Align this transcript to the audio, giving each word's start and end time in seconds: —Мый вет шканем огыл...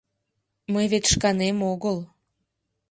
—Мый 0.73 0.85
вет 0.91 1.05
шканем 1.13 1.57
огыл... 1.71 1.97